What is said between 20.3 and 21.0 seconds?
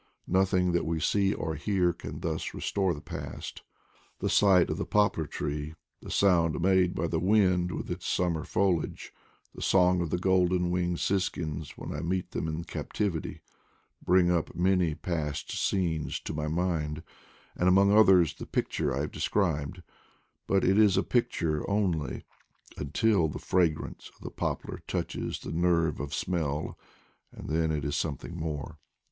but it is